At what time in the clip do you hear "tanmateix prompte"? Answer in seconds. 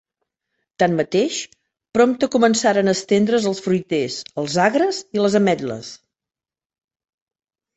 0.83-2.29